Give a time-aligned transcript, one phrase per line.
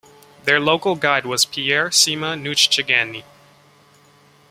[0.45, 3.23] Their local guide was Pierre Sima Noutchegeni.